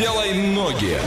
[0.00, 0.98] делай ноги.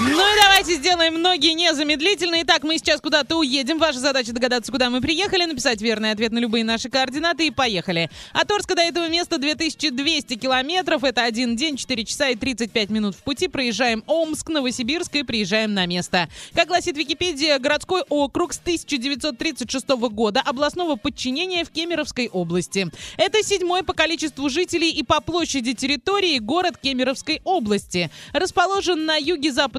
[0.00, 2.42] Ну и давайте сделаем многие незамедлительно.
[2.42, 3.78] Итак, мы сейчас куда-то уедем.
[3.78, 8.10] Ваша задача догадаться, куда мы приехали, написать верный ответ на любые наши координаты и поехали.
[8.32, 11.04] От Орска до этого места 2200 километров.
[11.04, 13.48] Это один день, 4 часа и 35 минут в пути.
[13.48, 16.28] Проезжаем Омск, Новосибирск и приезжаем на место.
[16.54, 22.90] Как гласит Википедия, городской округ с 1936 года областного подчинения в Кемеровской области.
[23.18, 28.10] Это седьмой по количеству жителей и по площади территории город Кемеровской области.
[28.32, 29.16] Расположен на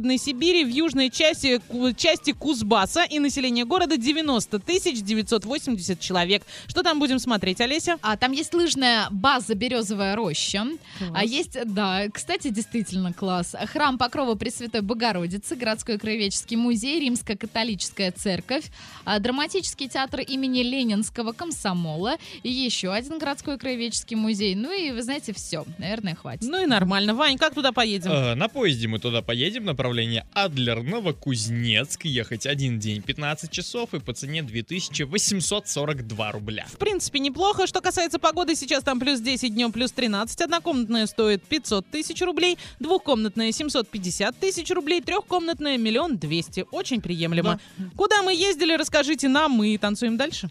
[0.03, 1.61] юге-западной Сибири в южной части,
[1.95, 6.43] части Кузбасса и население города 90 тысяч 980 человек.
[6.67, 7.97] Что там будем смотреть, Олеся?
[8.01, 10.65] А там есть лыжная база Березовая роща.
[10.99, 11.23] А Класс.
[11.25, 13.55] есть, да, кстати, действительно класс.
[13.71, 18.65] Храм Покрова Пресвятой Богородицы, городской краеведческий музей, Римско-католическая церковь,
[19.05, 24.55] а, драматический театр имени Ленинского комсомола и еще один городской краеведческий музей.
[24.55, 25.65] Ну и, вы знаете, все.
[25.77, 26.43] Наверное, хватит.
[26.49, 27.13] Ну и нормально.
[27.13, 28.11] Вань, как туда поедем?
[28.11, 32.05] Э, На поезде мы туда поедем, направление Адлер, Новокузнецк.
[32.05, 36.65] Ехать один день 15 часов и по цене 2842 рубля.
[36.67, 37.67] В принципе, неплохо.
[37.67, 40.41] Что касается погоды, сейчас там плюс 10, днем плюс 13.
[40.41, 46.65] Однокомнатная стоит 500 тысяч рублей, двухкомнатная 750 тысяч рублей, трехкомнатная миллион двести.
[46.71, 47.59] Очень приемлемо.
[47.95, 50.49] Куда мы ездили, расскажите нам, мы танцуем дальше.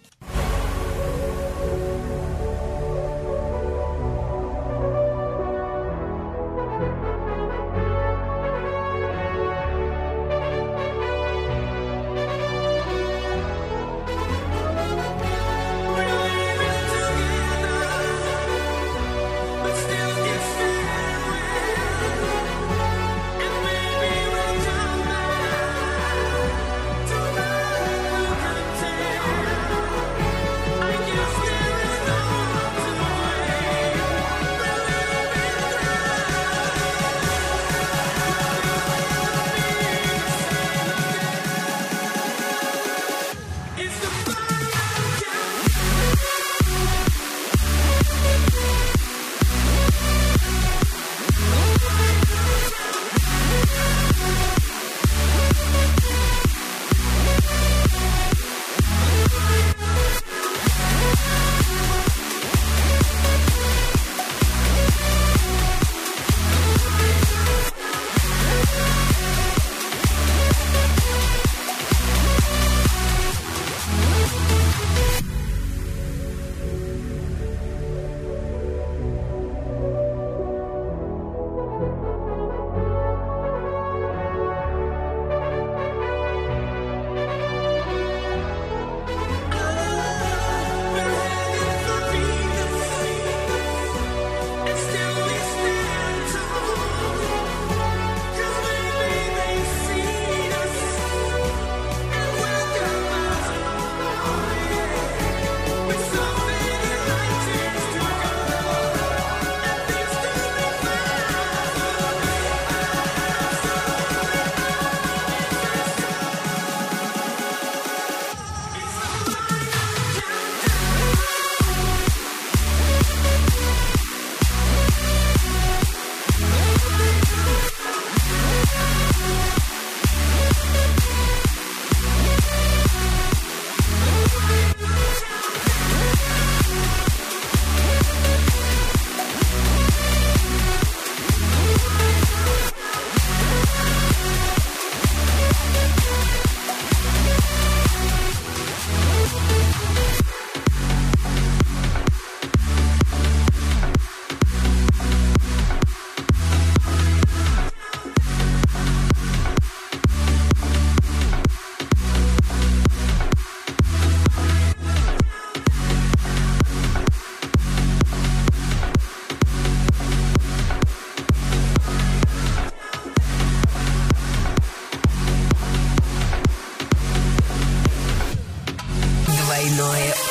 [179.93, 180.22] Boy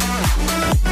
[0.00, 0.91] Thank you.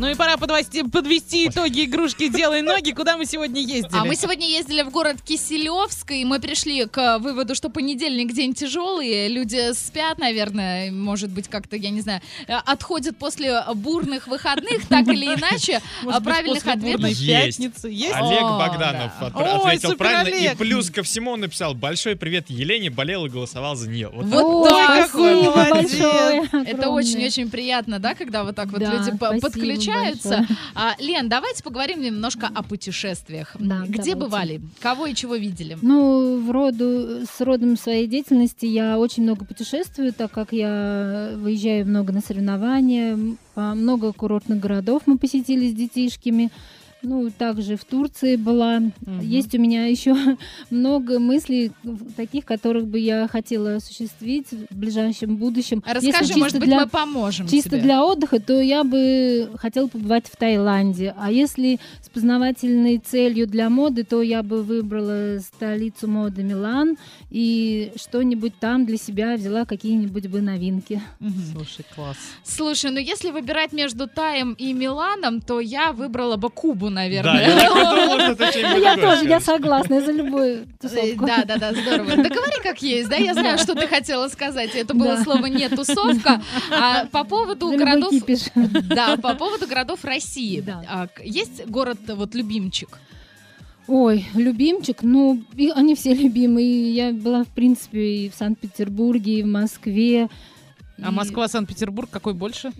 [0.00, 2.92] Ну и пора подвести, подвести итоги игрушки «Делай ноги».
[2.92, 3.90] Куда мы сегодня ездили?
[3.92, 8.54] А мы сегодня ездили в город Киселевск, и мы пришли к выводу, что понедельник день
[8.54, 15.06] тяжелый, люди спят, наверное, может быть, как-то, я не знаю, отходят после бурных выходных, так
[15.06, 17.08] или иначе, Может а быть, правильных после ответов.
[17.10, 17.26] Есть.
[17.58, 17.88] пятницы?
[17.88, 18.14] Есть?
[18.16, 19.26] Олег О, Богданов да.
[19.28, 20.36] отпра- Ой, ответил супер правильно.
[20.38, 20.52] Олег.
[20.54, 24.08] И плюс ко всему он написал большой привет Елене, болел и голосовал за нее.
[24.10, 25.56] Вот Вот Ой, так какой вот.
[25.56, 25.90] молодец.
[25.98, 26.48] большое.
[26.64, 29.89] Это очень-очень приятно, да, когда вот так вот Да, люди по- спасибо подключаются.
[29.94, 30.46] Большое.
[30.74, 33.56] А, Лен, давайте поговорим немножко о путешествиях.
[33.58, 34.16] Да, Где давайте.
[34.16, 34.60] бывали?
[34.80, 35.76] Кого и чего видели?
[35.82, 41.86] Ну, в роду, с родом своей деятельности я очень много путешествую, так как я выезжаю
[41.86, 43.18] много на соревнования,
[43.56, 46.50] много курортных городов мы посетили с детишками.
[47.02, 48.80] Ну, также в Турции была.
[48.80, 49.20] Мгм.
[49.20, 50.14] Есть у меня еще
[50.70, 51.72] много мыслей,
[52.16, 55.82] таких, которых бы я хотела осуществить в ближайшем будущем.
[55.86, 57.80] Если Расскажи, чисто может быть, для- мы поможем Чисто тебе.
[57.80, 61.14] для отдыха, то я бы хотела побывать в Таиланде.
[61.18, 66.96] А если с познавательной целью для моды, то я бы выбрала столицу моды Милан
[67.30, 71.00] и что-нибудь там для себя взяла какие-нибудь бы новинки.
[71.20, 71.42] Мгм.
[71.54, 72.16] Слушай, класс.
[72.44, 77.48] Слушай, ну если выбирать между Таем и Миланом, то я выбрала бы Кубу, Да, наверное.
[77.48, 81.26] я так и думал, что ты я тоже, я согласна, я за любую тусовку.
[81.26, 82.16] Да, да, да, здорово.
[82.16, 84.74] Да говори как есть, да, я знаю, что ты хотела сказать.
[84.74, 85.24] Это было Да.
[85.24, 86.42] слово не тусовка.
[86.70, 88.12] А по поводу городов,
[88.84, 90.60] да, по поводу городов России.
[90.60, 90.82] Да.
[90.88, 92.98] А, Есть город вот любимчик?
[93.86, 96.94] Ой, любимчик, ну, и они все любимые.
[96.94, 100.28] Я была, в принципе, и в Санкт-Петербурге, и в Москве.
[101.02, 102.70] А и- Москва, Санкт-Петербург какой больше?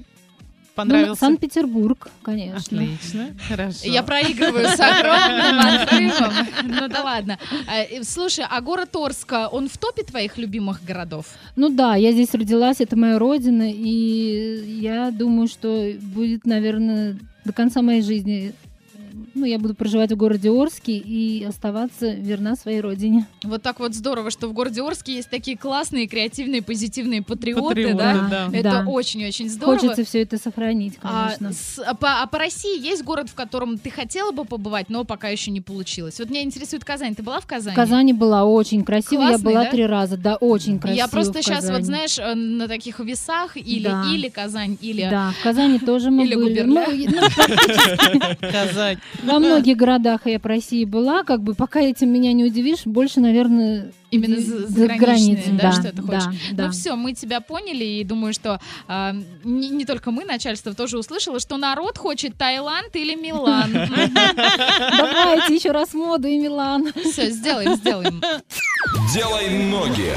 [0.77, 1.21] Ну, Понравился?
[1.21, 2.79] Санкт-Петербург, конечно.
[2.81, 3.79] Отлично, хорошо.
[3.85, 6.33] Я проигрываю с огромным отрывом.
[6.65, 7.39] Ну да ладно.
[7.67, 11.27] А, Слушай, а город Орска, он в топе твоих любимых городов?
[11.57, 17.53] Ну да, я здесь родилась, это моя родина, и я думаю, что будет, наверное, до
[17.53, 18.53] конца моей жизни,
[19.35, 23.27] ну, я буду проживать в городе Орске и оставаться верна своей родине.
[23.45, 27.95] Вот так вот здорово, что в городе Орске есть такие классные, креативные, позитивные патриоты, Патриоты,
[27.97, 28.27] да?
[28.31, 28.49] да.
[28.53, 28.85] Это Да.
[28.87, 29.79] очень-очень здорово.
[29.79, 31.53] Хочется все это сохранить, А, конечно.
[31.53, 35.05] с- а по, а по России есть город, в котором ты хотела бы побывать, но
[35.05, 36.19] пока еще не получилось?
[36.19, 37.15] Вот меня интересует Казань.
[37.15, 37.73] Ты была в Казани?
[37.75, 39.71] В Казани была очень красиво, я Классный, была да?
[39.71, 43.85] три раза, да, очень красиво Я просто сейчас, вот знаешь, э, на таких весах или,
[43.85, 44.05] Да.
[44.13, 45.09] или Казань, или...
[45.09, 46.61] Да, в Казани тоже мы Или были.
[46.63, 46.87] Губерля.
[46.89, 48.99] Ну, ну, Казань.
[49.23, 53.21] Во многих городах я по России была, как бы пока этим меня не удивишь, больше,
[53.21, 56.25] наверное, Именно за- границей, да, что ты хочешь?
[56.25, 56.67] Да, да.
[56.67, 60.99] Ну все, мы тебя поняли, и думаю, что а, не, не только мы, начальство тоже
[60.99, 63.73] услышало, что народ хочет Таиланд или Милан.
[63.73, 66.93] Давайте еще раз моду и Милан.
[67.05, 68.21] Все, сделаем, сделаем.
[69.15, 70.13] Делай ноги.